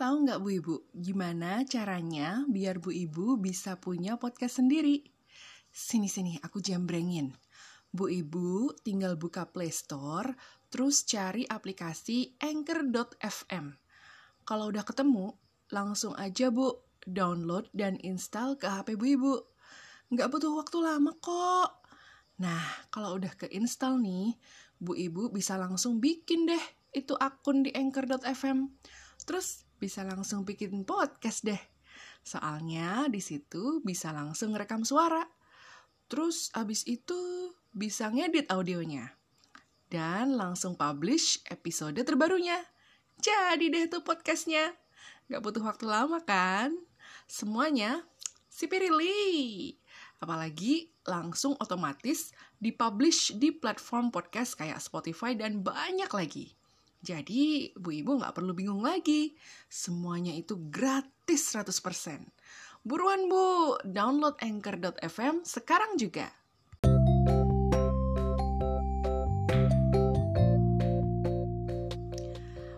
[0.00, 5.04] Tahu nggak Bu Ibu, gimana caranya biar Bu Ibu bisa punya podcast sendiri?
[5.68, 7.36] Sini-sini, aku jambrengin.
[7.92, 10.32] Bu Ibu tinggal buka Play Store,
[10.72, 13.76] terus cari aplikasi Anchor.fm.
[14.48, 15.36] Kalau udah ketemu,
[15.68, 19.34] langsung aja Bu, download dan install ke HP Bu Ibu.
[20.16, 21.84] Nggak butuh waktu lama kok.
[22.40, 24.32] Nah, kalau udah keinstall nih,
[24.80, 26.64] Bu Ibu bisa langsung bikin deh
[26.96, 28.64] itu akun di Anchor.fm.
[29.28, 31.58] Terus bisa langsung bikin podcast deh.
[32.20, 35.24] Soalnya di situ bisa langsung rekam suara.
[36.06, 37.16] Terus abis itu
[37.72, 39.16] bisa ngedit audionya.
[39.88, 42.60] Dan langsung publish episode terbarunya.
[43.18, 44.76] Jadi deh tuh podcastnya.
[45.32, 46.76] Gak butuh waktu lama kan?
[47.24, 48.04] Semuanya
[48.52, 49.74] sipirili.
[50.20, 56.59] Apalagi langsung otomatis dipublish di platform podcast kayak Spotify dan banyak lagi.
[57.00, 59.32] Jadi, Bu Ibu nggak perlu bingung lagi.
[59.72, 62.28] Semuanya itu gratis 100%.
[62.84, 66.28] Buruan Bu, download Anchor.fm sekarang juga.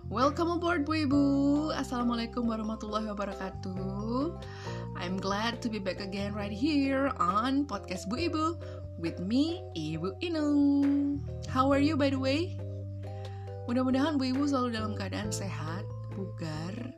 [0.06, 1.24] Welcome aboard Bu Ibu.
[1.74, 4.38] Assalamualaikum warahmatullahi wabarakatuh.
[5.02, 8.54] I'm glad to be back again right here on podcast Bu Ibu
[9.02, 11.18] with me, Ibu Inung.
[11.50, 12.54] How are you by the way?
[13.72, 16.92] Mudah-mudahan Bu Ibu selalu dalam keadaan sehat, bugar,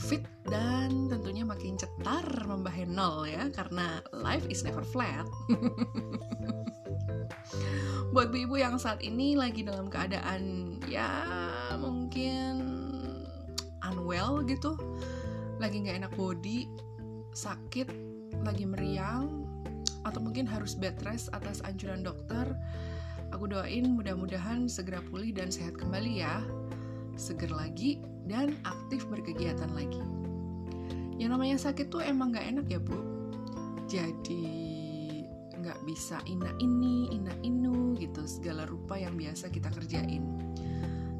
[0.00, 5.28] fit, dan tentunya makin cetar membahe nol ya, karena life is never flat.
[8.16, 11.12] Buat Bu Ibu yang saat ini lagi dalam keadaan ya
[11.76, 12.56] mungkin
[13.84, 14.80] unwell gitu,
[15.60, 16.72] lagi nggak enak body,
[17.36, 17.92] sakit,
[18.48, 19.44] lagi meriang,
[20.08, 22.56] atau mungkin harus bed rest atas anjuran dokter,
[23.36, 26.40] Aku doain mudah-mudahan segera pulih dan sehat kembali ya.
[27.18, 30.00] Seger lagi dan aktif berkegiatan lagi.
[31.18, 32.96] Yang namanya sakit tuh emang gak enak ya bu.
[33.84, 34.68] Jadi
[35.60, 40.24] gak bisa ina ini, ina inu gitu segala rupa yang biasa kita kerjain.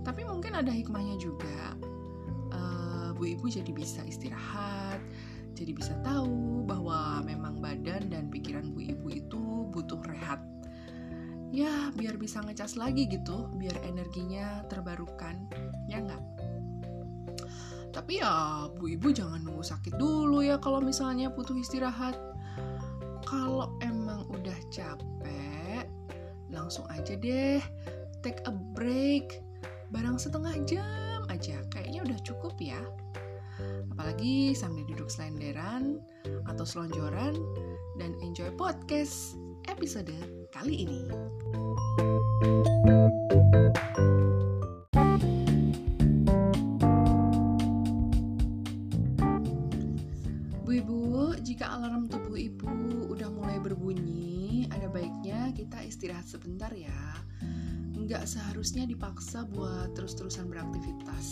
[0.06, 1.77] Tapi mungkin ada hikmahnya juga.
[2.49, 4.97] Uh, bu ibu jadi bisa istirahat,
[5.53, 10.41] jadi bisa tahu bahwa memang badan dan pikiran bu ibu itu butuh rehat
[11.48, 15.48] ya biar bisa ngecas lagi gitu biar energinya terbarukan
[15.88, 16.22] ya nggak?
[17.88, 22.14] Tapi ya bu ibu jangan nunggu sakit dulu ya kalau misalnya butuh istirahat.
[23.25, 25.84] Kalau emang udah capek
[26.48, 27.60] langsung aja deh
[28.20, 29.41] take a break.
[29.88, 32.81] Barang setengah jam aja kayaknya udah cukup ya.
[33.91, 35.98] Apalagi sambil duduk selenderan
[36.47, 37.34] atau selonjoran
[37.98, 39.34] dan enjoy podcast
[39.66, 40.14] episode
[40.54, 41.02] kali ini.
[50.62, 57.19] Bu Ibu, jika alarm tubuh Ibu udah mulai berbunyi, ada baiknya kita istirahat sebentar ya.
[57.98, 61.26] Nggak seharusnya dipaksa buat terus-terusan beraktivitas.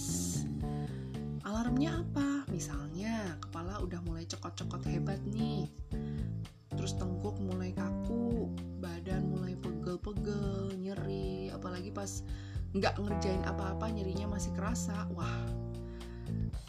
[1.47, 2.43] Alarmnya apa?
[2.51, 5.71] Misalnya, kepala udah mulai cokot-cokot hebat nih
[6.87, 8.47] terus tengkuk mulai kaku
[8.79, 12.23] badan mulai pegel-pegel nyeri apalagi pas
[12.79, 15.11] nggak ngerjain apa-apa nyerinya masih kerasa.
[15.11, 15.51] Wah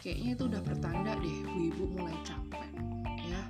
[0.02, 2.66] kayaknya itu udah pertanda deh bu ibu mulai capek
[3.30, 3.42] ya.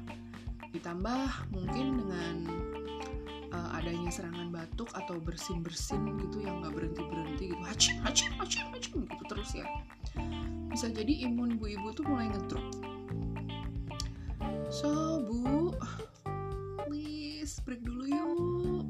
[0.69, 2.35] Ditambah mungkin dengan
[3.49, 8.59] uh, adanya serangan batuk atau bersin-bersin gitu yang nggak berhenti berhenti gitu haci haci haci
[8.69, 9.65] haci gitu terus ya.
[10.69, 12.89] Bisa jadi imun bu ibu tuh mulai ngedrop
[14.69, 15.73] so bu
[17.69, 18.89] break dulu yuk.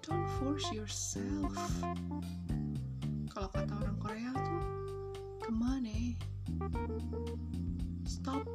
[0.00, 1.52] Don't force yourself.
[3.28, 4.64] Kalau kata orang Korea tuh
[5.44, 6.16] ke mana?
[8.08, 8.48] Stop.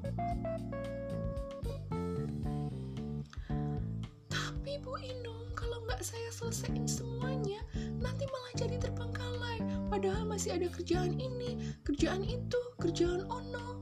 [4.33, 7.61] Tapi Bu Inung kalau nggak saya selesaiin semuanya
[8.01, 9.61] nanti malah jadi terbengkalai.
[9.93, 13.77] Padahal masih ada kerjaan ini kerjaan itu kerjaan ono.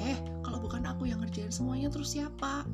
[0.00, 2.64] Eh kalau bukan aku yang ngerjain semuanya terus siapa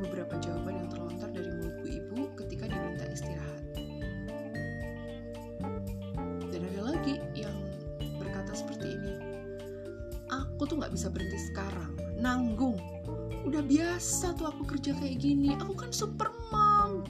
[0.00, 3.64] beberapa jawaban yang terlontar dari mulut bu ibu ketika diminta istirahat
[6.52, 7.56] dan ada lagi yang
[8.20, 9.14] berkata seperti ini
[10.32, 12.76] aku tuh nggak bisa berhenti sekarang nanggung
[13.46, 17.06] udah biasa tuh aku kerja kayak gini aku kan super mom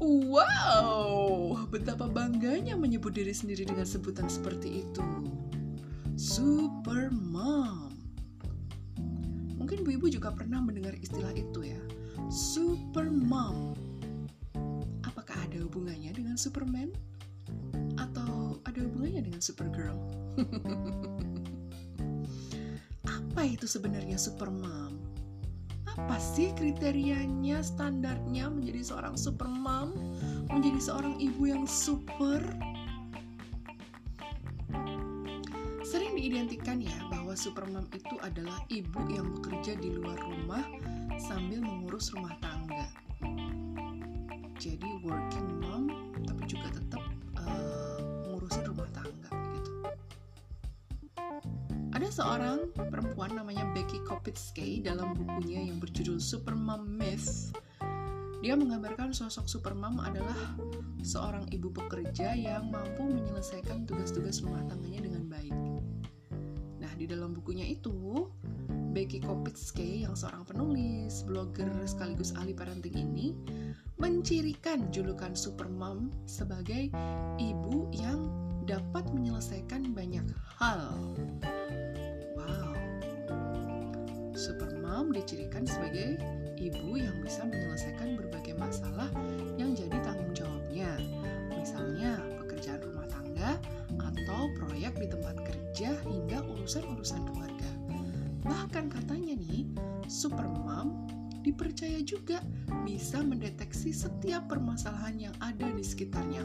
[0.00, 5.04] Wow, betapa bangganya menyebut diri sendiri dengan sebutan seperti itu.
[6.16, 7.79] Super mom.
[10.00, 11.80] Ibu juga pernah mendengar istilah itu ya.
[12.32, 13.76] Super mom.
[15.04, 16.88] Apakah ada hubungannya dengan Superman?
[18.70, 19.98] ada hubungannya dengan Supergirl.
[23.18, 24.94] Apa itu sebenarnya Supermom?
[25.90, 29.90] Apa sih kriterianya, standarnya menjadi seorang supermom,
[30.48, 32.40] menjadi seorang ibu yang super?
[35.82, 36.89] Sering diidentikan ya
[37.30, 40.66] bahwa supermom itu adalah ibu yang bekerja di luar rumah
[41.14, 42.90] sambil mengurus rumah tangga.
[44.58, 46.98] Jadi working mom tapi juga tetap
[47.38, 49.72] uh, ngurusin rumah tangga gitu.
[51.94, 57.54] Ada seorang perempuan namanya Becky Kopitsky dalam bukunya yang berjudul Supermom Myth.
[58.42, 60.58] Dia menggambarkan sosok supermom adalah
[61.06, 65.69] seorang ibu pekerja yang mampu menyelesaikan tugas-tugas rumah tangganya dengan baik
[67.00, 68.28] di dalam bukunya itu,
[68.92, 73.32] Becky Kopitsky yang seorang penulis, blogger sekaligus ahli parenting ini
[73.96, 76.92] mencirikan julukan supermom sebagai
[77.40, 78.28] ibu yang
[78.68, 80.28] dapat menyelesaikan banyak
[80.60, 80.92] hal.
[82.36, 82.76] Wow.
[84.36, 86.20] Supermom dicirikan sebagai
[86.60, 89.08] ibu yang bisa menyelesaikan berbagai masalah
[89.56, 91.00] yang jadi tanggung jawabnya.
[91.56, 93.56] Misalnya pekerjaan rumah tangga
[93.96, 97.70] atau proyek di tempat kerja hingga urusan-urusan keluarga.
[98.44, 99.64] Bahkan katanya nih,
[100.04, 101.08] supermom
[101.40, 102.44] dipercaya juga
[102.84, 106.44] bisa mendeteksi setiap permasalahan yang ada di sekitarnya.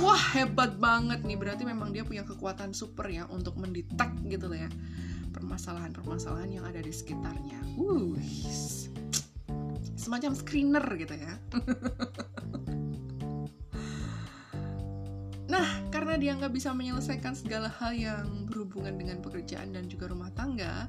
[0.00, 1.36] Wah, hebat banget nih.
[1.36, 4.70] Berarti memang dia punya kekuatan super ya untuk mendetek gitu lah ya.
[5.36, 7.60] Permasalahan-permasalahan yang ada di sekitarnya.
[7.76, 8.16] Uh,
[10.00, 11.36] semacam screener gitu ya.
[16.20, 20.84] dia nggak bisa menyelesaikan segala hal yang berhubungan dengan pekerjaan dan juga rumah tangga,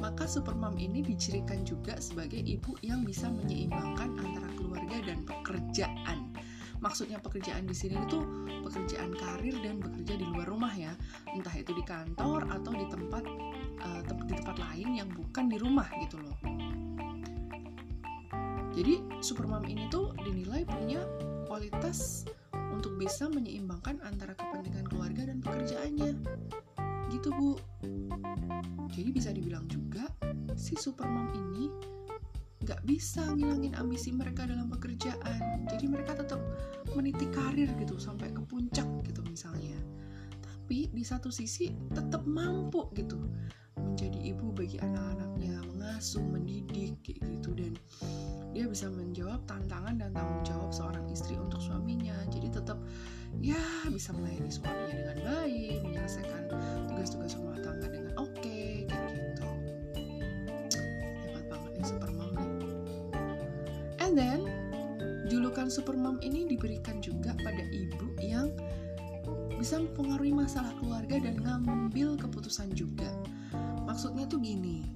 [0.00, 6.32] maka supermom ini dicirikan juga sebagai ibu yang bisa menyeimbangkan antara keluarga dan pekerjaan.
[6.80, 8.24] Maksudnya pekerjaan di sini itu
[8.64, 10.96] pekerjaan karir dan bekerja di luar rumah ya,
[11.28, 13.24] entah itu di kantor atau di tempat
[13.84, 16.38] uh, di tempat lain yang bukan di rumah gitu loh.
[18.72, 21.04] Jadi supermom ini tuh dinilai punya
[21.50, 22.24] kualitas
[22.78, 26.14] untuk bisa menyeimbangkan antara kepentingan keluarga dan pekerjaannya.
[27.10, 27.58] Gitu, Bu.
[28.94, 30.06] Jadi bisa dibilang juga,
[30.54, 31.66] si supermom ini
[32.62, 35.66] nggak bisa ngilangin ambisi mereka dalam pekerjaan.
[35.66, 36.38] Jadi mereka tetap
[36.94, 39.74] meniti karir gitu sampai ke puncak gitu misalnya.
[40.38, 43.18] Tapi di satu sisi tetap mampu gitu
[43.80, 47.54] menjadi ibu bagi anak-anaknya, mengasuh, mendidik kayak gitu.
[47.54, 47.72] Dan
[48.52, 52.14] dia bisa menjawab tantangan dan tanggung jawab seorang istri untuk suaminya.
[52.30, 52.78] Jadi tetap
[53.38, 53.60] ya
[53.90, 56.42] bisa melayani suaminya dengan baik menyelesaikan
[56.90, 59.46] tugas-tugas rumah tangga dengan oke okay, kayak gitu.
[61.24, 62.68] Hebat banget nih supermom nih
[64.08, 64.40] and then
[65.28, 68.48] julukan supermom ini diberikan juga pada ibu yang
[69.60, 73.12] bisa mempengaruhi masalah keluarga dan ngambil keputusan juga
[73.98, 74.86] maksudnya tuh gini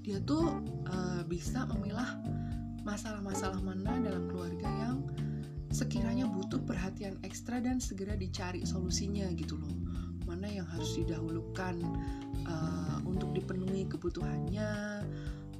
[0.00, 2.16] dia tuh uh, bisa memilah
[2.80, 5.04] masalah-masalah mana dalam keluarga yang
[5.68, 9.76] sekiranya butuh perhatian ekstra dan segera dicari solusinya gitu loh.
[10.24, 11.76] Mana yang harus didahulukan
[12.48, 15.04] uh, untuk dipenuhi kebutuhannya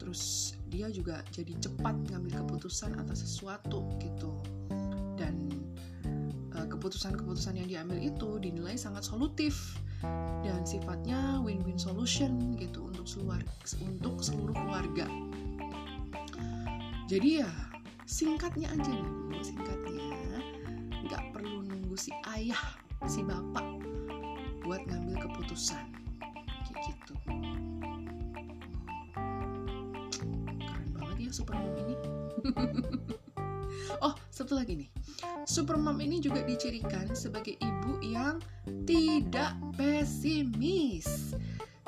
[0.01, 4.33] terus dia juga jadi cepat ngambil keputusan atas sesuatu gitu.
[5.21, 5.53] Dan
[6.57, 9.77] uh, keputusan-keputusan yang diambil itu dinilai sangat solutif
[10.47, 13.43] dan sifatnya win-win solution gitu untuk seluruh
[13.83, 15.07] untuk seluruh keluarga.
[17.09, 17.51] Jadi ya
[18.05, 20.09] singkatnya aja nih singkatnya
[21.09, 22.63] nggak perlu nunggu si ayah
[23.09, 23.65] si bapak
[24.63, 25.85] buat ngambil keputusan.
[26.69, 27.15] Kayak gitu.
[30.61, 31.97] Keren banget ya supermom ini.
[34.05, 34.91] Oh satu lagi nih
[35.43, 38.39] supermom ini juga dicirikan sebagai ibu yang
[38.87, 41.35] tidak pesimis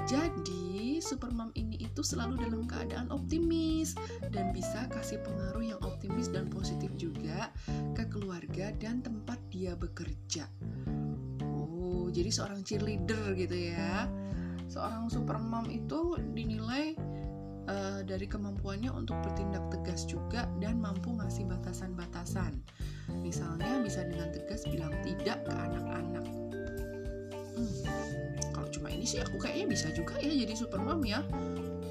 [0.09, 3.95] jadi, supermom ini itu selalu dalam keadaan optimis
[4.35, 7.55] dan bisa kasih pengaruh yang optimis dan positif juga
[7.95, 10.51] ke keluarga dan tempat dia bekerja.
[11.47, 14.11] Oh, jadi seorang cheerleader gitu ya.
[14.67, 16.99] Seorang supermom itu dinilai
[17.71, 22.59] uh, dari kemampuannya untuk bertindak tegas juga dan mampu ngasih batasan-batasan.
[23.23, 26.27] Misalnya bisa dengan tegas bilang tidak ke anak-anak.
[27.55, 28.01] Hmm
[28.71, 31.21] cuma ini sih aku kayaknya bisa juga ya jadi super mom ya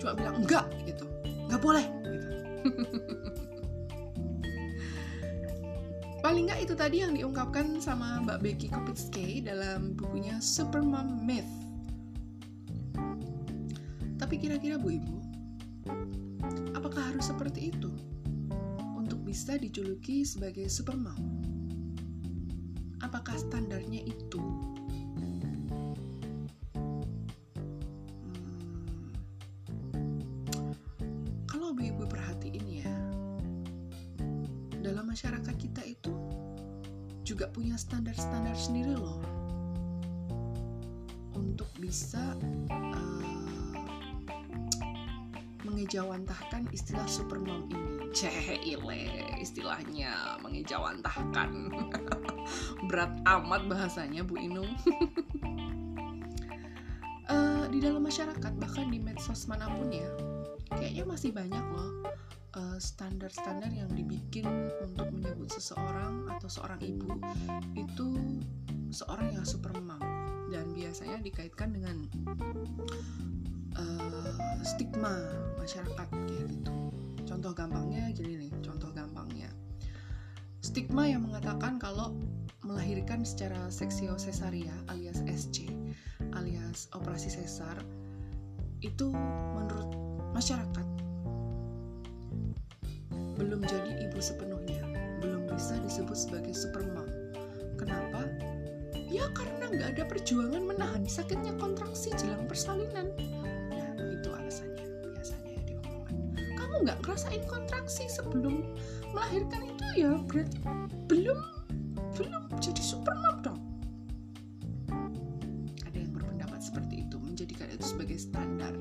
[0.02, 1.06] cuma bilang enggak gitu
[1.52, 2.28] nggak boleh gitu
[6.26, 11.48] paling nggak itu tadi yang diungkapkan sama Mbak Becky Kopitsky dalam bukunya Supermom Myth
[14.20, 15.29] tapi kira-kira Bu Ibu
[16.76, 17.92] Apakah harus seperti itu
[18.98, 21.16] untuk bisa dijuluki sebagai supermau?
[23.00, 24.42] Apakah standarnya itu?
[25.16, 25.54] Hmm.
[31.48, 31.72] Kalau
[32.10, 32.96] perhatiin ya,
[34.84, 36.12] dalam masyarakat kita itu
[37.24, 39.22] juga punya standar-standar sendiri loh
[41.38, 42.34] untuk bisa
[42.74, 43.39] uh,
[45.80, 48.12] mengejawantahkan istilah supermom ini.
[48.12, 51.72] Cehile istilahnya mengejawantahkan.
[52.92, 54.76] Berat amat bahasanya Bu Inung.
[57.32, 60.12] uh, di dalam masyarakat bahkan di medsos mana pun ya,
[60.76, 62.12] kayaknya masih banyak loh
[62.60, 64.44] Eh, standar-standar yang dibikin
[64.84, 67.08] untuk menyebut seseorang atau seorang ibu
[67.78, 68.20] itu
[68.90, 70.02] seorang yang super mom
[70.50, 72.10] dan biasanya dikaitkan dengan
[73.78, 74.34] uh,
[74.66, 75.14] stigma
[75.60, 76.74] masyarakat kayak gitu.
[77.28, 79.52] Contoh gampangnya gini nih, contoh gampangnya.
[80.66, 82.18] Stigma yang mengatakan kalau
[82.66, 85.72] melahirkan secara seksio cesaria alias SC
[86.36, 87.80] alias operasi sesar
[88.84, 89.10] itu
[89.56, 89.96] menurut
[90.36, 90.86] masyarakat
[93.40, 94.84] belum jadi ibu sepenuhnya,
[95.24, 97.08] belum bisa disebut sebagai supermom.
[97.80, 98.28] Kenapa?
[99.08, 103.08] Ya karena nggak ada perjuangan menahan sakitnya kontraksi jelang persalinan.
[106.90, 108.66] Nggak ngerasain kontraksi sebelum
[109.14, 110.58] melahirkan itu ya berarti
[111.06, 111.38] belum
[112.18, 113.62] belum jadi supermom dong.
[115.86, 118.74] Ada yang berpendapat seperti itu, menjadikan itu sebagai standar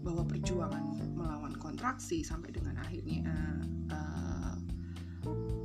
[0.00, 3.36] bahwa perjuangan melawan kontraksi sampai dengan akhirnya
[3.92, 4.56] uh,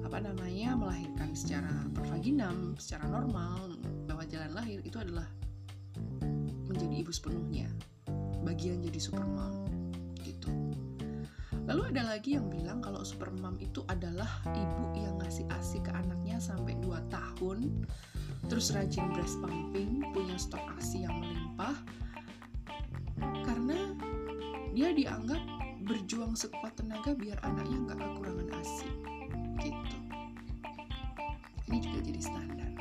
[0.03, 3.79] apa namanya melahirkan secara pervaginam secara normal
[4.11, 5.31] lewat jalan lahir itu adalah
[6.67, 7.71] menjadi ibu sepenuhnya
[8.43, 9.72] bagian jadi supermom
[11.63, 16.39] lalu ada lagi yang bilang kalau supermom itu adalah ibu yang ngasih asi ke anaknya
[16.39, 17.87] sampai 2 tahun
[18.51, 21.75] terus rajin breast pumping punya stok asi yang melimpah
[23.47, 23.95] karena
[24.73, 25.39] dia dianggap
[25.83, 28.89] berjuang sekuat tenaga biar anaknya nggak kekurangan asi
[29.59, 29.97] gitu.
[31.69, 32.71] Ini juga jadi standar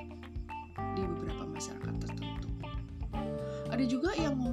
[0.94, 2.48] di beberapa masyarakat tertentu.
[3.72, 4.51] Ada juga yang kalau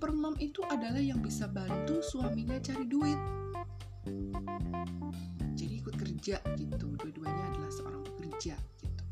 [0.00, 3.20] supermom itu adalah yang bisa bantu suaminya cari duit.
[5.52, 9.04] Jadi ikut kerja gitu dua-duanya adalah seorang pekerja gitu.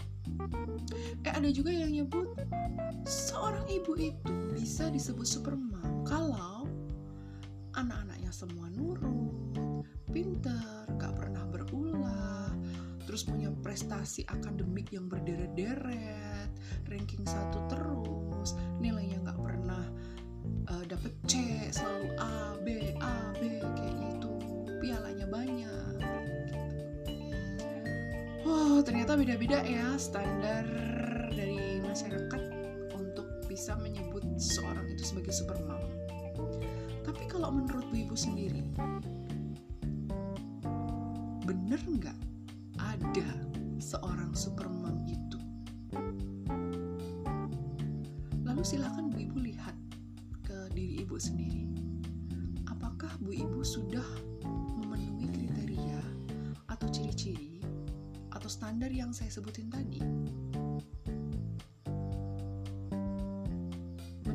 [1.29, 2.33] Eh ada juga yang nyebut
[3.05, 6.65] seorang ibu itu bisa disebut supermom kalau
[7.77, 12.49] anak-anaknya semua nurut, pinter, gak pernah berulah,
[13.05, 16.49] terus punya prestasi akademik yang berderet-deret,
[16.89, 19.85] ranking satu terus, nilainya gak pernah
[20.99, 21.35] dapet C,
[21.71, 24.31] selalu A, B, A, B kayak gitu,
[24.83, 25.95] pialanya banyak.
[28.43, 30.67] Wow, ternyata beda-beda ya standar
[31.31, 32.43] dari masyarakat
[32.99, 35.87] untuk bisa menyebut seorang itu sebagai supermom.
[37.07, 38.67] Tapi kalau menurut Bu Ibu sendiri,
[41.47, 42.19] bener nggak
[42.75, 43.31] ada
[43.79, 45.39] seorang supermom itu?
[48.43, 49.08] Lalu silakan
[51.19, 51.67] Sendiri.
[52.71, 54.07] Apakah Bu Ibu sudah
[54.79, 56.01] memenuhi kriteria
[56.71, 57.59] atau ciri-ciri
[58.31, 59.99] atau standar yang saya sebutin tadi?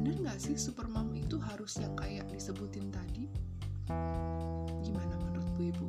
[0.03, 3.31] bener nggak sih supermom itu harus yang kayak disebutin tadi
[4.83, 5.87] gimana menurut bu ibu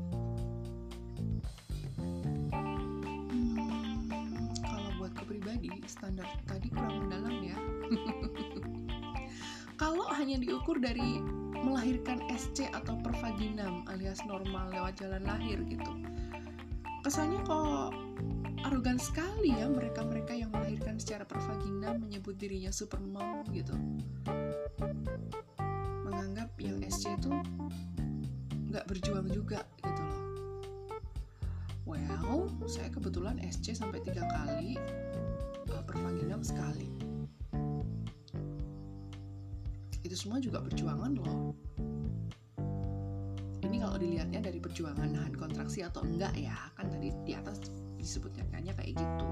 [3.35, 7.59] hmm, kalau buat kepribadi standar tadi kurang mendalam ya
[10.25, 11.21] hanya diukur dari
[11.61, 15.93] melahirkan SC atau pervaginam alias normal lewat jalan lahir gitu.
[17.05, 17.93] Kesannya kok
[18.65, 23.77] arogan sekali ya mereka-mereka yang melahirkan secara pervagina menyebut dirinya supermom gitu.
[26.09, 27.29] Menganggap yang SC itu
[28.73, 30.25] nggak berjuang juga gitu loh.
[31.85, 34.81] Well saya kebetulan SC sampai tiga kali
[35.69, 36.94] uh, pervaginam sekali
[40.25, 41.53] semua juga perjuangan loh.
[43.61, 47.69] Ini kalau dilihatnya dari perjuangan nahan kontraksi atau enggak ya kan tadi di atas
[48.01, 49.29] disebutnya kayak gitu.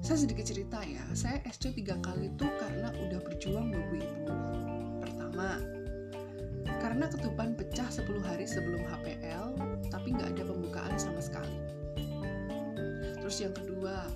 [0.00, 4.32] Saya sedikit cerita ya saya SC tiga kali itu karena udah berjuang babu ibu
[5.04, 5.60] pertama.
[6.80, 9.52] Karena ketuban pecah 10 hari sebelum HPL
[9.92, 11.60] tapi nggak ada pembukaan sama sekali.
[13.20, 14.08] Terus yang kedua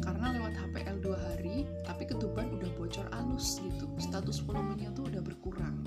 [0.00, 3.86] karena lewat HPL dua hari tapi ketuban udah bocor alus gitu.
[4.00, 5.84] Status volumenya tuh udah berkurang.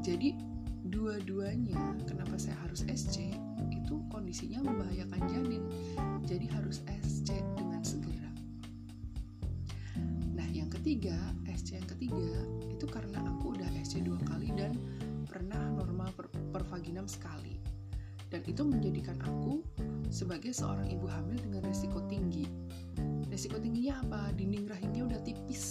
[0.00, 0.38] Jadi
[0.86, 3.34] dua-duanya kenapa saya harus SC
[3.74, 5.62] itu kondisinya membahayakan janin.
[6.24, 8.32] Jadi harus SC dengan segera.
[10.34, 11.16] Nah yang ketiga
[11.50, 12.38] SC yang ketiga
[12.70, 14.78] itu karena aku udah SC dua kali dan
[15.26, 17.58] pernah normal per pervaginam sekali.
[18.26, 19.62] Dan itu menjadikan aku
[20.10, 22.46] sebagai seorang ibu hamil dengan resiko tinggi.
[23.36, 24.32] Resiko tingginya apa?
[24.32, 25.64] Dinding rahimnya udah tipis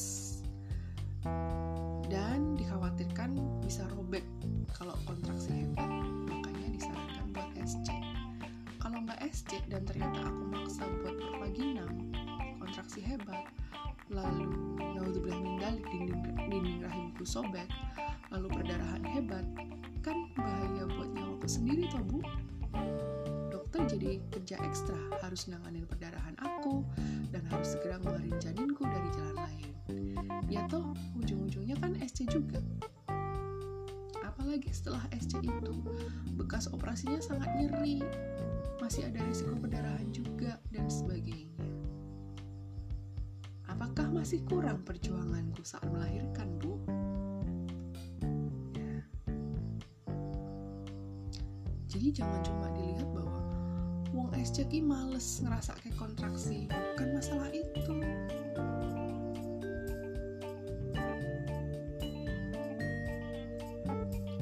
[2.13, 4.21] dan dikhawatirkan bisa robek
[4.69, 5.89] kalau kontraksi hebat.
[6.29, 7.89] Makanya disarankan buat SC.
[8.77, 12.13] Kalau nggak SC dan ternyata aku maksa buat pervaginam,
[12.61, 13.49] kontraksi hebat,
[14.13, 17.65] lalu naudzubillah min dalik dinding, dinding rahimku sobek,
[18.29, 19.45] lalu perdarahan hebat,
[20.05, 22.21] kan bahaya buat nyawaku sendiri toh bu
[23.85, 26.81] jadi kerja ekstra harus nanganin perdarahan aku
[27.29, 29.71] dan harus segera ngeluarin janinku dari jalan lain.
[30.49, 32.61] Ya toh ujung-ujungnya kan SC juga.
[34.25, 35.73] Apalagi setelah SC itu
[36.33, 38.01] bekas operasinya sangat nyeri.
[38.81, 41.65] Masih ada risiko perdarahan juga dan sebagainya.
[43.69, 46.79] Apakah masih kurang perjuanganku saat melahirkan bu?
[48.73, 48.95] Ya.
[51.95, 53.34] jadi jangan cuma dilihat bahwa
[54.35, 56.67] SC ki males ngerasa kayak kontraksi.
[56.67, 57.95] Bukan masalah itu.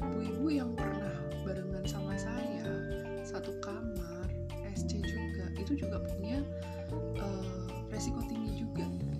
[0.02, 1.14] Ibu-ibu yang pernah
[1.46, 2.66] barengan sama saya
[3.22, 4.26] satu kamar
[4.74, 6.42] SC juga itu juga punya
[7.22, 8.82] uh, resiko tinggi juga.
[8.90, 9.14] Gitu.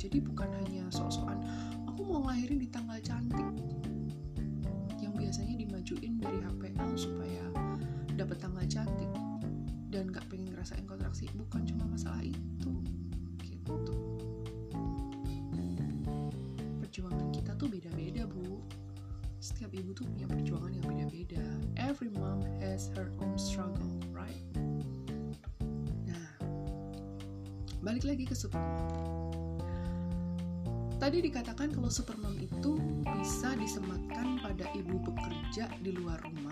[0.00, 1.38] jadi bukan hanya sok-sokan
[1.86, 3.50] aku mau ngelahirin di tanggal cantik.
[4.98, 7.44] Yang biasanya dimajuin dari HPL supaya
[8.18, 9.09] dapat tanggal cantik
[10.00, 12.72] dan gak pengen ngerasain kontraksi bukan cuma masalah itu
[13.44, 13.76] gitu.
[16.80, 18.64] Perjuangan kita tuh beda-beda bu.
[19.44, 21.44] Setiap ibu tuh punya perjuangan yang beda-beda.
[21.76, 24.40] Every mom has her own struggle right?
[26.08, 26.32] Nah
[27.84, 29.20] balik lagi ke supermom
[31.00, 32.76] tadi dikatakan kalau supermom itu
[33.08, 36.49] bisa disematkan pada ibu bekerja di luar rumah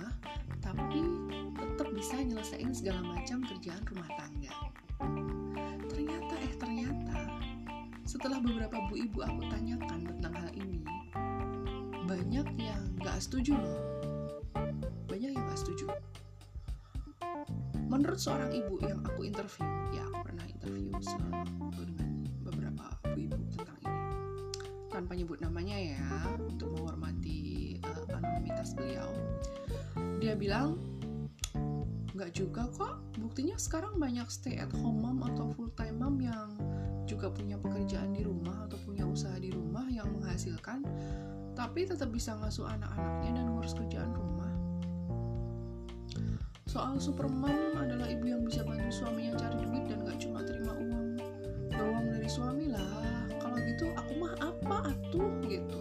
[2.08, 4.48] bisa nyelesain segala macam kerjaan rumah tangga.
[5.92, 7.20] Ternyata eh ternyata
[8.08, 10.80] setelah beberapa bu ibu aku tanyakan tentang hal ini,
[12.08, 13.80] banyak yang gak setuju loh.
[15.04, 15.92] Banyak yang gak setuju.
[17.92, 20.88] Menurut seorang ibu yang aku interview, ya aku pernah interview
[21.76, 24.00] dengan beberapa bu ibu tentang ini.
[24.88, 26.00] Tanpa nyebut namanya ya,
[26.40, 29.12] untuk menghormati uh, anonimitas beliau.
[30.24, 30.87] Dia bilang,
[32.18, 32.98] nggak juga kok.
[33.22, 36.50] Buktinya sekarang banyak stay at home mom atau full time mom yang
[37.06, 40.82] juga punya pekerjaan di rumah atau punya usaha di rumah yang menghasilkan
[41.54, 44.50] tapi tetap bisa ngasuh anak-anaknya dan ngurus kerjaan rumah.
[46.66, 51.16] Soal supermom adalah ibu yang bisa bantu suaminya cari duit dan gak cuma terima uang
[51.70, 53.30] doang dari suami lah.
[53.38, 55.80] Kalau gitu aku mah apa atuh gitu.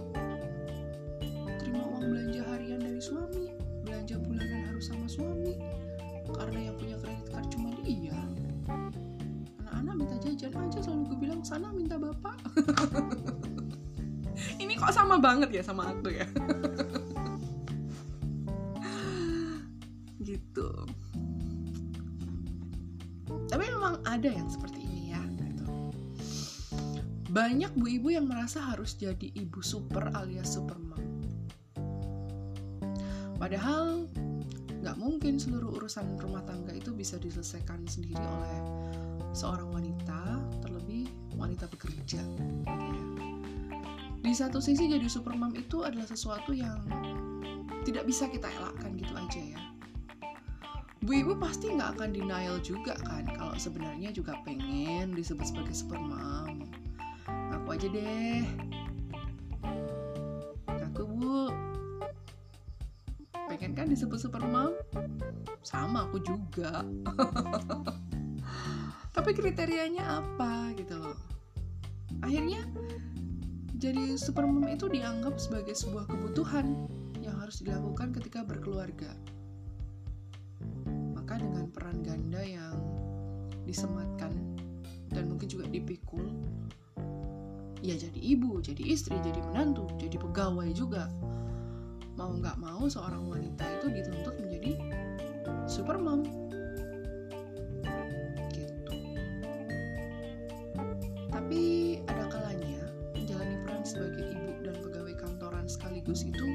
[1.66, 5.56] Terima uang belanja harian dari suami belanja bulanan harus sama suami
[6.36, 8.20] karena yang punya kredit card cuma dia.
[9.64, 12.36] Anak-anak minta jajan aja selalu gue bilang sana minta bapak.
[14.64, 16.28] Ini kok sama banget ya sama aku ya?
[20.28, 20.70] Gitu.
[23.48, 25.64] Tapi memang ada yang seperti ini ya gitu.
[27.32, 31.00] banyak bu ibu yang merasa harus jadi ibu super alias supermom
[33.40, 34.12] padahal
[34.82, 38.62] nggak mungkin seluruh urusan rumah tangga itu bisa diselesaikan sendiri oleh
[39.34, 42.22] seorang wanita, terlebih wanita bekerja.
[44.22, 46.84] Di satu sisi jadi supermom itu adalah sesuatu yang
[47.88, 49.62] tidak bisa kita elakkan gitu aja ya.
[51.06, 56.68] Bu ibu pasti nggak akan denial juga kan kalau sebenarnya juga pengen disebut sebagai supermom.
[57.56, 58.44] Aku aja deh,
[63.98, 64.78] disebut super mom
[65.66, 66.86] sama aku juga.
[69.18, 71.18] Tapi kriterianya apa gitu loh.
[72.22, 72.62] Akhirnya
[73.74, 76.78] jadi super mom itu dianggap sebagai sebuah kebutuhan
[77.26, 79.18] yang harus dilakukan ketika berkeluarga.
[81.18, 82.78] Maka dengan peran ganda yang
[83.66, 84.30] disematkan
[85.10, 86.38] dan mungkin juga dipikul
[87.82, 91.10] ya jadi ibu, jadi istri, jadi menantu, jadi pegawai juga
[92.18, 94.74] mau nggak mau seorang wanita itu dituntut menjadi
[95.70, 96.26] supermom
[98.50, 98.94] gitu.
[101.30, 101.62] Tapi
[102.10, 102.82] ada kalanya
[103.14, 106.48] menjalani peran sebagai ibu dan pegawai kantoran sekaligus itu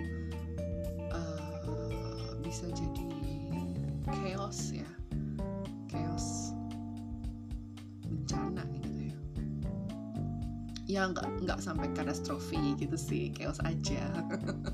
[1.14, 3.06] uh, bisa jadi
[4.10, 4.90] chaos ya.
[5.86, 6.50] Chaos
[8.10, 9.18] bencana gitu ya.
[10.90, 13.30] Ya nggak nggak sampai katastrofi gitu sih.
[13.30, 14.10] Chaos aja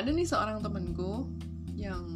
[0.00, 1.28] ada nih seorang temenku
[1.76, 2.08] yang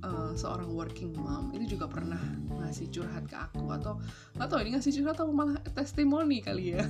[0.00, 2.20] uh, seorang working mom itu juga pernah
[2.64, 4.00] ngasih curhat ke aku atau
[4.40, 6.84] nggak tahu ini ngasih curhat atau malah testimoni kali ya.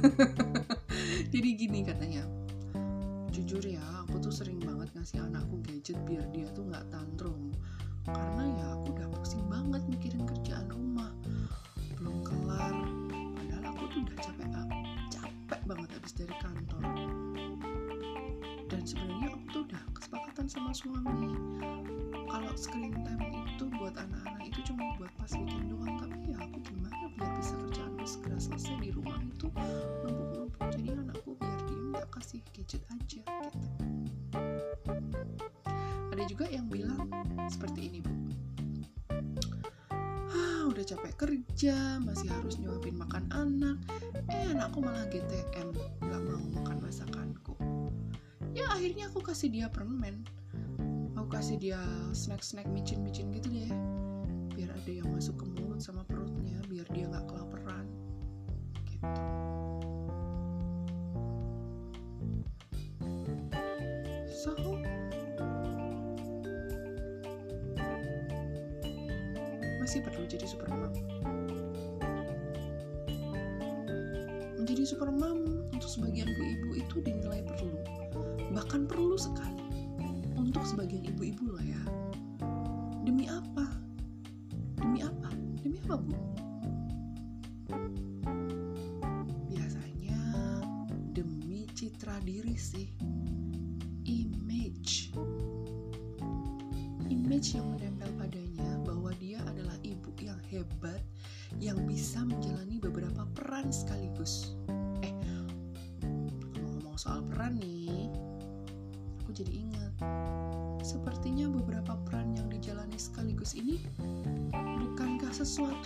[1.35, 2.22] Jadi gini katanya
[3.35, 7.50] jujur ya aku tuh sering banget ngasih anakku gadget biar dia tuh nggak tantrum.
[8.06, 9.06] Karena ya aku udah
[20.46, 21.35] kesepakatan sama suami.
[22.30, 26.59] Kalau screen time itu buat anak-anak itu cuma buat pas weekend doang tapi ya aku
[26.62, 29.50] gimana biar bisa kerjaanku segera selesai di rumah itu
[30.06, 30.62] numpuk-numpuk.
[30.78, 33.50] Jadi anakku biar diem gak kasih gadget aja gitu.
[36.14, 37.11] Ada juga yang bilang
[37.50, 38.14] seperti ini bu.
[40.30, 43.82] Ah udah capek kerja masih harus nyuapin makan anak.
[44.30, 45.74] Eh anakku malah GTM
[46.06, 47.59] nggak mau makan masakanku.
[48.56, 49.95] Ya akhirnya aku kasih dia permen
[51.57, 51.81] dia
[52.12, 53.73] snack-snack micin-micin gitu deh
[54.53, 57.88] biar ada yang masuk ke mulut sama perutnya biar dia nggak kelaparan
[58.92, 59.09] gitu.
[64.29, 64.53] So.
[69.81, 70.92] Masih perlu jadi supermom.
[74.61, 77.81] Menjadi supermom untuk sebagian ibu-ibu itu dinilai perlu.
[78.53, 79.65] Bahkan perlu sekali
[80.57, 81.81] untuk sebagian ibu-ibu lah ya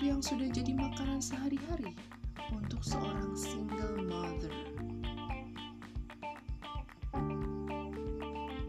[0.01, 1.93] yang sudah jadi makanan sehari-hari
[2.57, 4.57] untuk seorang single mother.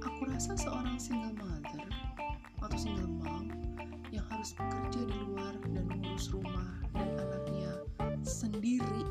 [0.04, 1.88] Aku rasa seorang single mother
[2.60, 3.48] atau single mom
[4.12, 7.80] yang harus bekerja di luar dan mengurus rumah dan anaknya
[8.28, 9.08] sendiri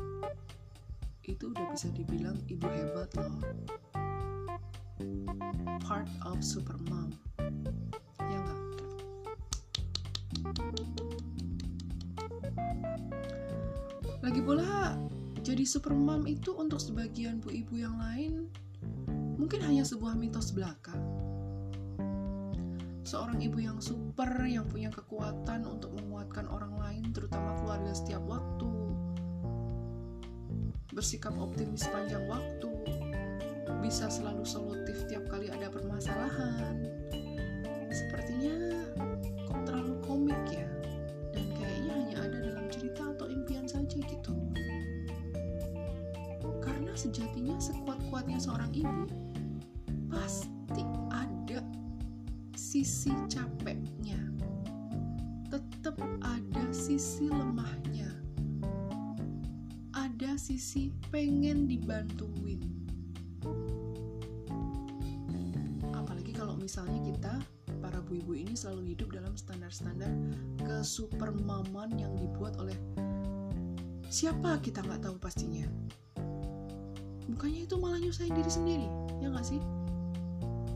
[1.25, 3.41] itu udah bisa dibilang ibu hebat loh.
[5.81, 6.77] Part of super
[15.61, 18.49] jadi super mom itu untuk sebagian bu ibu yang lain
[19.37, 20.97] mungkin hanya sebuah mitos belaka.
[23.05, 28.73] Seorang ibu yang super yang punya kekuatan untuk menguatkan orang lain terutama keluarga setiap waktu.
[30.97, 32.73] Bersikap optimis sepanjang waktu.
[33.85, 36.90] Bisa selalu solutif tiap kali ada permasalahan
[48.71, 49.03] ibu
[50.07, 51.59] pasti ada
[52.55, 54.19] sisi capeknya.
[55.51, 58.07] Tetap ada sisi lemahnya.
[59.91, 62.63] Ada sisi pengen dibantuin.
[65.91, 67.33] Apalagi kalau misalnya kita
[67.83, 70.11] para bu-ibu ini selalu hidup dalam standar-standar
[70.63, 72.77] kesupermaman yang dibuat oleh
[74.11, 75.65] siapa kita nggak tahu pastinya
[77.29, 78.87] bukannya itu malah nyusahin diri sendiri
[79.21, 79.61] ya nggak sih?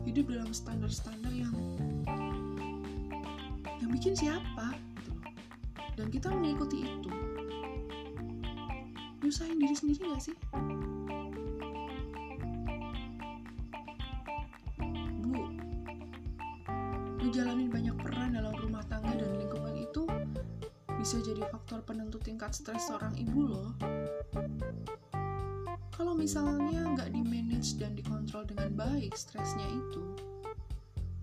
[0.06, 1.50] Hidup dalam standar-standar yang
[3.82, 5.12] yang bikin siapa gitu
[5.98, 7.10] dan kita mengikuti itu.
[9.22, 10.36] Nyusahin diri sendiri gak sih?
[15.18, 15.34] Bu
[17.26, 20.06] ngejalanin banyak peran dalam rumah tangga dan lingkungan itu
[20.94, 23.74] bisa jadi faktor penentu tingkat stres seorang ibu loh
[26.26, 30.02] misalnya nggak di manage dan dikontrol dengan baik stresnya itu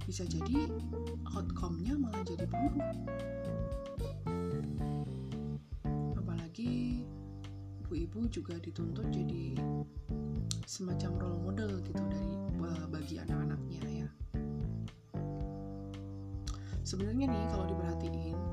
[0.08, 0.72] bisa jadi
[1.36, 2.96] outcome-nya malah jadi buruk.
[6.16, 7.04] Apalagi
[7.84, 9.60] ibu-ibu juga dituntut jadi
[10.64, 12.34] semacam role model gitu dari
[12.88, 14.10] bagi anak-anaknya ya.
[16.88, 18.53] Sebenarnya nih kalau diperhatiin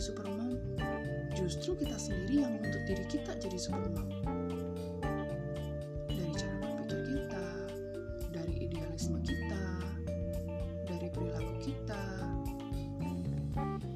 [0.00, 0.56] jadi supermom
[1.36, 4.08] justru kita sendiri yang menuntut diri kita jadi supermom
[6.08, 7.44] dari cara berpikir kita
[8.32, 9.64] dari idealisme kita
[10.88, 12.04] dari perilaku kita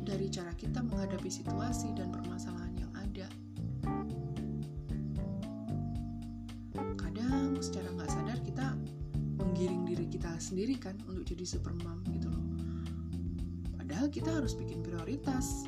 [0.05, 3.29] dari cara kita menghadapi situasi dan permasalahan yang ada.
[7.01, 8.39] Kadang secara nggak sadar
[10.45, 12.45] sendiri kan untuk jadi super mom gitu loh.
[13.81, 15.65] Padahal kita harus bikin prioritas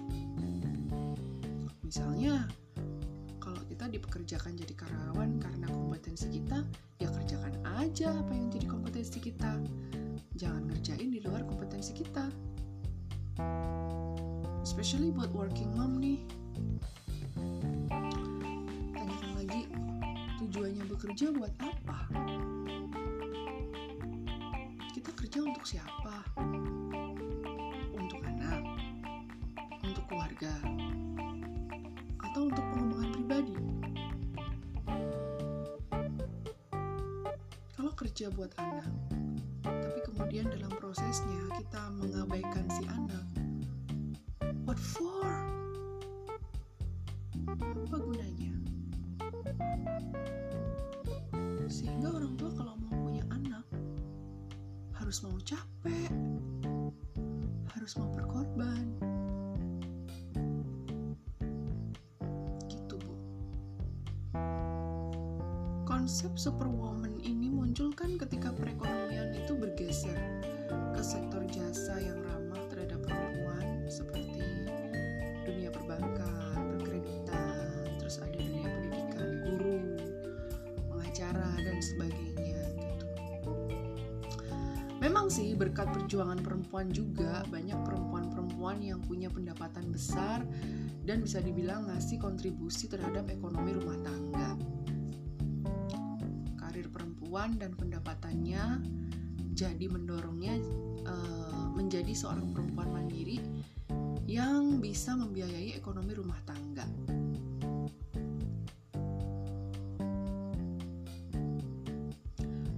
[1.86, 2.50] misalnya
[3.38, 6.66] kalau kita dipekerjakan jadi karyawan karena kompetensi kita
[6.98, 9.62] ya kerjakan aja apa yang jadi kompetensi kita.
[10.34, 12.26] Jangan ngerjain di luar kompetensi kita.
[14.66, 16.26] Especially buat working mom nih.
[18.90, 19.70] Tanyakan lagi
[20.42, 21.98] tujuannya bekerja buat apa?
[24.90, 26.34] Kita kerja untuk siapa?
[27.94, 28.66] Untuk anak?
[29.86, 30.75] Untuk keluarga
[38.34, 38.90] buat anak
[39.62, 43.26] tapi kemudian dalam prosesnya kita mengabaikan si anak
[44.66, 45.30] what for?
[47.46, 48.52] Apa gunanya?
[51.70, 53.62] Sehingga orang tua kalau mau punya anak
[54.98, 56.10] harus mau capek
[57.78, 58.84] harus mau berkorban.
[62.66, 62.98] Gitu
[65.86, 66.95] konsep superwoman
[67.76, 70.16] ini muncul kan ketika perekonomian itu bergeser
[70.96, 74.40] ke sektor jasa yang ramah terhadap perempuan seperti
[75.44, 79.76] dunia perbankan, perkreditan, terus ada dunia pendidikan, guru,
[80.88, 83.52] pengacara dan sebagainya gitu.
[85.04, 90.40] Memang sih berkat perjuangan perempuan juga banyak perempuan-perempuan yang punya pendapatan besar
[91.04, 94.75] dan bisa dibilang ngasih kontribusi terhadap ekonomi rumah tangga.
[97.36, 98.64] Karir perempuan dan pendapatannya
[99.52, 100.56] jadi mendorongnya
[101.04, 103.36] uh, menjadi seorang perempuan mandiri
[104.24, 106.88] yang bisa membiayai ekonomi rumah tangga.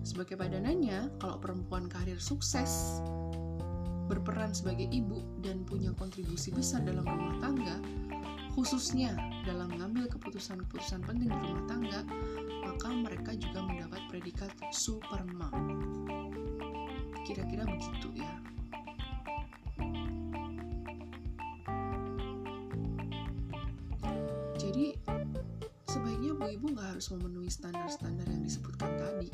[0.03, 2.99] Sebagai padanannya, kalau perempuan karir sukses,
[4.11, 7.79] berperan sebagai ibu dan punya kontribusi besar dalam rumah tangga,
[8.59, 9.15] khususnya
[9.47, 12.03] dalam mengambil keputusan-keputusan penting di rumah tangga,
[12.67, 15.55] maka mereka juga mendapat predikat super mom.
[17.23, 18.35] Kira-kira begitu ya.
[24.59, 24.99] Jadi
[25.87, 29.31] sebaiknya bu ibu nggak harus memenuhi standar-standar yang disebutkan tadi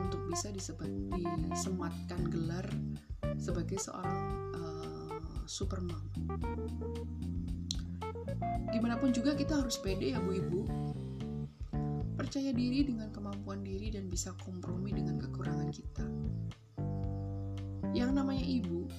[0.00, 2.64] untuk bisa disematkan gelar
[3.36, 6.08] sebagai seorang uh, super mom.
[8.74, 10.60] Gimana pun juga kita harus pede ya bu ibu.
[12.14, 16.06] Percaya diri dengan kemampuan diri dan bisa kompromi dengan kekurangan kita.
[17.94, 18.90] Yang namanya ibu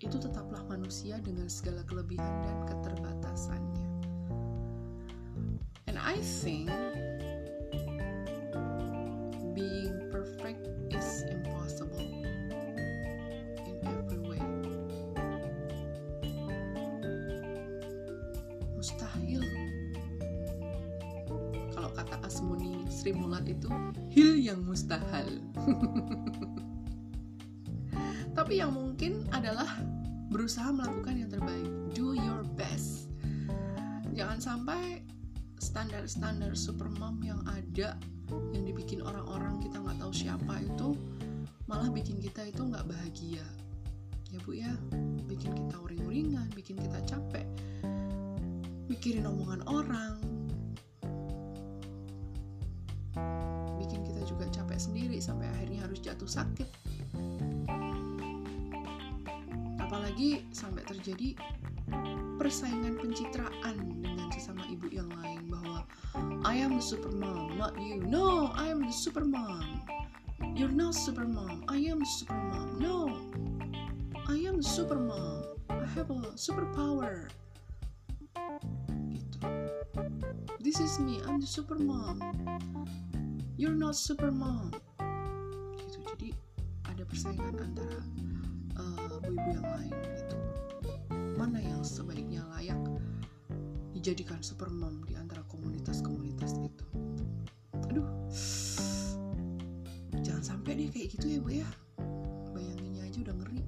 [0.00, 3.88] itu tetaplah manusia dengan segala kelebihan dan keterbatasannya.
[5.90, 6.70] And I think
[9.56, 9.95] being
[23.06, 23.70] Asmuni Sri Mulat itu
[24.10, 25.38] hil yang mustahil.
[28.36, 29.78] Tapi yang mungkin adalah
[30.34, 31.70] berusaha melakukan yang terbaik.
[31.94, 33.06] Do your best.
[34.10, 35.06] Jangan sampai
[35.62, 37.94] standar-standar super mom yang ada
[38.50, 40.98] yang dibikin orang-orang kita nggak tahu siapa itu
[41.70, 43.46] malah bikin kita itu nggak bahagia
[44.34, 44.74] ya bu ya
[45.30, 47.46] bikin kita uring-uringan bikin kita capek
[48.90, 50.15] mikirin omongan orang
[56.26, 56.68] jatuh sakit
[59.78, 61.38] apalagi sampai terjadi
[62.42, 65.86] persaingan pencitraan dengan sesama ibu yang lain bahwa
[66.42, 68.02] I am the super mom, not you.
[68.02, 69.86] No, I am the super mom.
[70.56, 71.62] You're not super mom.
[71.70, 72.68] I am the super mom.
[72.82, 72.98] No,
[74.26, 75.60] I am the super mom.
[75.70, 77.30] I have a superpower.
[79.12, 79.38] Gitu.
[80.58, 81.22] This is me.
[81.22, 82.18] I'm the super mom.
[83.60, 84.32] You're not super
[89.52, 90.36] yang lain gitu.
[91.38, 92.80] Mana yang sebaiknya layak
[93.94, 96.86] dijadikan super mom di antara komunitas-komunitas itu?
[97.90, 98.08] Aduh.
[100.22, 101.68] Jangan sampai deh kayak gitu ya bu ya.
[102.50, 103.62] Bayanginnya aja udah ngeri.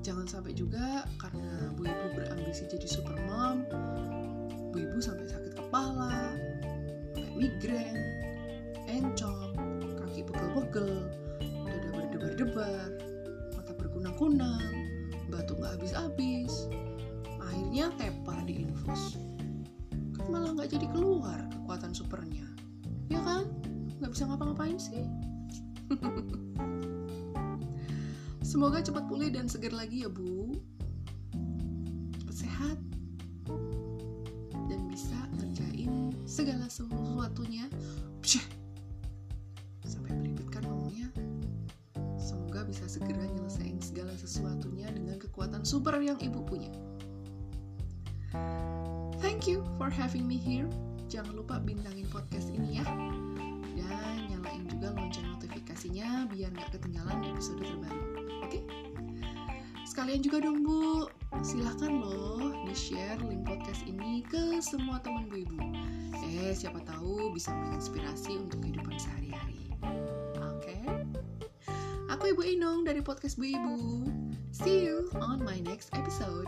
[0.00, 3.62] Jangan sampai juga karena bu ibu berambisi jadi super mom
[4.70, 6.34] bu ibu sampai sakit kepala
[7.14, 8.19] sampai migrain
[14.20, 14.92] berkunang-kunang,
[15.32, 16.68] batuk nggak habis-habis,
[17.40, 19.16] akhirnya tepar di infus.
[20.12, 22.44] Kan malah nggak jadi keluar kekuatan supernya,
[23.08, 23.48] ya kan?
[23.96, 25.08] nggak bisa ngapa-ngapain sih.
[28.44, 30.52] Semoga cepat pulih dan segar lagi ya bu.
[32.20, 32.76] Cepat sehat.
[34.68, 37.69] Dan bisa ngerjain segala sesuatunya
[46.22, 46.70] ibu punya
[49.40, 50.68] thank you for having me here.
[51.08, 52.84] Jangan lupa bintangin podcast ini ya.
[53.72, 58.04] Dan nyalain juga lonceng notifikasinya biar nggak ketinggalan episode terbaru.
[58.44, 58.60] Oke?
[59.88, 61.08] Sekalian juga dong bu.
[61.40, 65.56] Silahkan loh di share link podcast ini ke semua teman bu ibu.
[66.20, 69.72] Eh siapa tahu bisa menginspirasi untuk kehidupan sehari-hari.
[70.36, 70.76] Oke?
[72.12, 73.74] Aku ibu Inung dari podcast bu ibu
[74.62, 76.46] see you on my next episode